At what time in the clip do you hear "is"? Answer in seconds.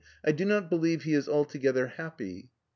1.13-1.29